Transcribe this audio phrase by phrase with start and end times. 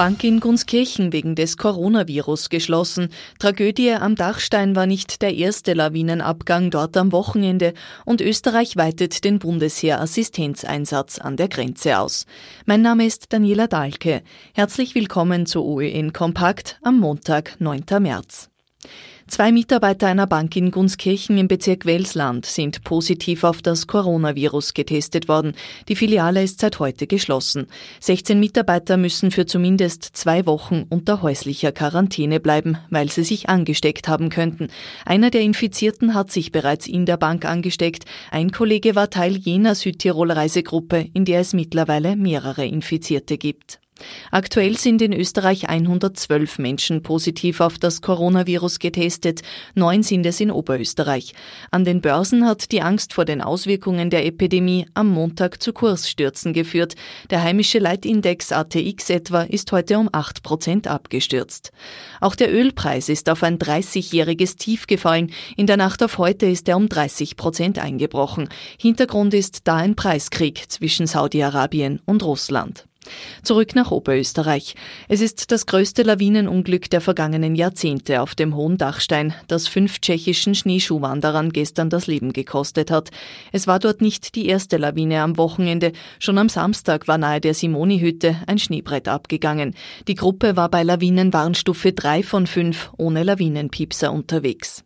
[0.00, 3.10] Bank in Gunskirchen wegen des Coronavirus geschlossen.
[3.38, 7.74] Tragödie am Dachstein war nicht der erste Lawinenabgang dort am Wochenende
[8.06, 12.24] und Österreich weitet den Bundesheer-Assistenzeinsatz an der Grenze aus.
[12.64, 14.22] Mein Name ist Daniela Dahlke.
[14.54, 17.84] Herzlich willkommen zu OEN Kompakt am Montag, 9.
[18.00, 18.48] März.
[19.30, 25.28] Zwei Mitarbeiter einer Bank in Gunskirchen im Bezirk Welsland sind positiv auf das Coronavirus getestet
[25.28, 25.52] worden.
[25.88, 27.68] Die Filiale ist seit heute geschlossen.
[28.00, 34.08] 16 Mitarbeiter müssen für zumindest zwei Wochen unter häuslicher Quarantäne bleiben, weil sie sich angesteckt
[34.08, 34.66] haben könnten.
[35.04, 38.06] Einer der Infizierten hat sich bereits in der Bank angesteckt.
[38.32, 43.78] Ein Kollege war Teil jener Südtirol-Reisegruppe, in der es mittlerweile mehrere Infizierte gibt.
[44.30, 49.42] Aktuell sind in Österreich 112 Menschen positiv auf das Coronavirus getestet,
[49.74, 51.34] neun sind es in Oberösterreich.
[51.70, 56.52] An den Börsen hat die Angst vor den Auswirkungen der Epidemie am Montag zu Kursstürzen
[56.52, 56.94] geführt.
[57.30, 61.72] Der heimische Leitindex ATX etwa ist heute um 8 Prozent abgestürzt.
[62.20, 65.32] Auch der Ölpreis ist auf ein 30-jähriges Tief gefallen.
[65.56, 68.48] In der Nacht auf heute ist er um 30 Prozent eingebrochen.
[68.78, 72.89] Hintergrund ist da ein Preiskrieg zwischen Saudi-Arabien und Russland.
[73.42, 74.74] Zurück nach Oberösterreich.
[75.08, 80.54] Es ist das größte Lawinenunglück der vergangenen Jahrzehnte auf dem Hohen Dachstein, das fünf tschechischen
[80.54, 83.10] Schneeschuhwanderern gestern das Leben gekostet hat.
[83.52, 85.92] Es war dort nicht die erste Lawine am Wochenende.
[86.18, 89.74] Schon am Samstag war nahe der Simoni-Hütte ein Schneebrett abgegangen.
[90.08, 94.84] Die Gruppe war bei Lawinenwarnstufe 3 von 5 ohne Lawinenpiepser unterwegs.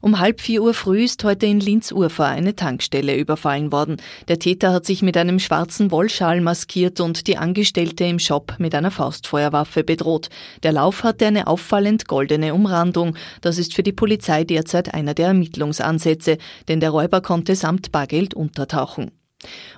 [0.00, 3.98] Um halb vier Uhr früh ist heute in Linz-Urfa eine Tankstelle überfallen worden.
[4.28, 8.74] Der Täter hat sich mit einem schwarzen Wollschal maskiert und die Angestellte im Shop mit
[8.74, 10.28] einer Faustfeuerwaffe bedroht.
[10.62, 13.16] Der Lauf hatte eine auffallend goldene Umrandung.
[13.40, 18.34] Das ist für die Polizei derzeit einer der Ermittlungsansätze, denn der Räuber konnte samt Bargeld
[18.34, 19.10] untertauchen.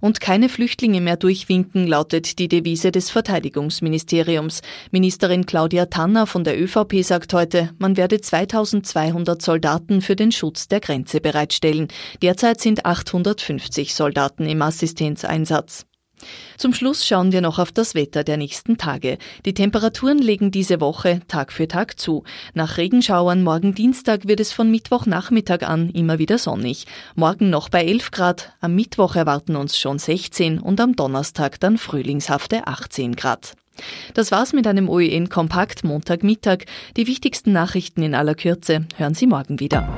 [0.00, 4.62] Und keine Flüchtlinge mehr durchwinken, lautet die Devise des Verteidigungsministeriums.
[4.90, 10.68] Ministerin Claudia Tanner von der ÖVP sagt heute, man werde 2200 Soldaten für den Schutz
[10.68, 11.88] der Grenze bereitstellen.
[12.22, 15.86] Derzeit sind 850 Soldaten im Assistenzeinsatz.
[16.56, 19.18] Zum Schluss schauen wir noch auf das Wetter der nächsten Tage.
[19.44, 22.24] Die Temperaturen legen diese Woche Tag für Tag zu.
[22.54, 26.86] Nach Regenschauern morgen Dienstag wird es von Mittwochnachmittag an immer wieder sonnig.
[27.14, 31.78] Morgen noch bei 11 Grad, am Mittwoch erwarten uns schon 16 und am Donnerstag dann
[31.78, 33.54] frühlingshafte 18 Grad.
[34.14, 36.64] Das war's mit einem OEN Kompakt Montagmittag.
[36.96, 39.88] Die wichtigsten Nachrichten in aller Kürze hören Sie morgen wieder.